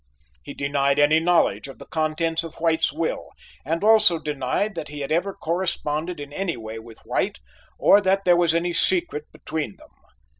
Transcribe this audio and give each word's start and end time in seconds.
He 0.41 0.55
denied 0.55 0.97
any 0.97 1.19
knowledge 1.19 1.67
of 1.67 1.77
the 1.77 1.85
contents 1.85 2.43
of 2.43 2.55
White's 2.55 2.91
will 2.91 3.27
and 3.63 3.83
also 3.83 4.17
denied 4.17 4.73
that 4.73 4.87
he 4.87 5.01
had 5.01 5.11
ever 5.11 5.31
corresponded 5.31 6.19
in 6.19 6.33
any 6.33 6.57
way 6.57 6.79
with 6.79 6.97
White, 7.05 7.37
or 7.77 8.01
that 8.01 8.25
there 8.25 8.35
was 8.35 8.55
any 8.55 8.73
secret 8.73 9.31
between 9.31 9.75
them. 9.77 9.91